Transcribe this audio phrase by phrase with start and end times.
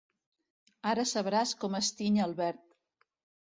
[0.93, 2.69] Ara sabràs com es tiny el verd.